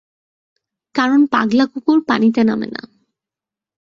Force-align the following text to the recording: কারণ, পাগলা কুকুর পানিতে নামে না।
কারণ, 0.95 1.19
পাগলা 1.25 1.65
কুকুর 1.65 1.99
পানিতে 2.07 2.41
নামে 2.43 2.67
না। 2.67 2.81